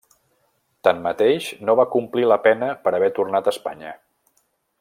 [0.87, 3.97] Tanmateix, no va complir la pena per haver tornat a Espanya.